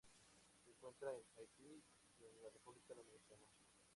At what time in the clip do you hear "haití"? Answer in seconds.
1.37-1.83